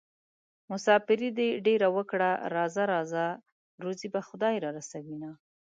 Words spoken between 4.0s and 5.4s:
به خدای رارسوينه